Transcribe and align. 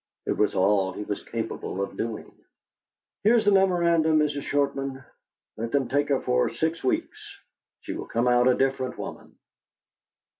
It 0.25 0.31
was 0.31 0.55
all 0.55 0.93
he 0.93 1.03
was 1.03 1.21
capable 1.23 1.79
of 1.79 1.95
doing. 1.95 2.33
"Here 3.23 3.35
is 3.35 3.45
the 3.45 3.51
memorandum, 3.51 4.17
Mrs. 4.17 4.41
Shortman. 4.41 5.05
Let 5.57 5.71
them 5.71 5.89
take 5.89 6.09
her 6.09 6.21
for 6.21 6.49
six 6.49 6.83
weeks. 6.83 7.19
She 7.81 7.93
will 7.93 8.07
come 8.07 8.27
out 8.27 8.47
a 8.47 8.55
different 8.55 8.97
woman." 8.97 9.37